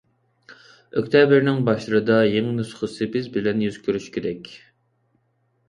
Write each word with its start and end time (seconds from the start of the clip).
ئۆكتەبىرنىڭ 1.01 1.59
باشلىرىدا 1.67 2.17
يېڭى 2.29 2.55
نۇسخىسى 2.61 3.09
بىز 3.19 3.31
بىلەن 3.39 3.63
يۈز 3.69 3.81
كۆرۈشكۈدەك! 3.87 4.53